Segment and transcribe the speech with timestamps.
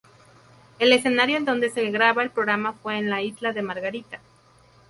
[0.79, 4.19] El escenario en donde se graba el programa fue en la Isla de Margarita.